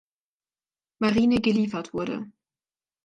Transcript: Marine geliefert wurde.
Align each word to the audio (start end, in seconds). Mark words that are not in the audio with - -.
Marine 0.99 1.41
geliefert 1.41 1.93
wurde. 1.93 2.25